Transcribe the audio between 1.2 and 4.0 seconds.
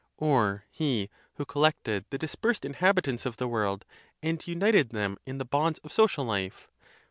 who collected the dispersed in habitants of the world,